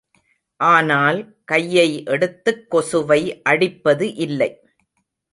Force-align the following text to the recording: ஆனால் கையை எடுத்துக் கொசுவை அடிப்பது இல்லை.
ஆனால் 0.59 1.19
கையை 1.45 2.03
எடுத்துக் 2.05 2.63
கொசுவை 2.71 3.19
அடிப்பது 3.43 4.07
இல்லை. 4.15 4.49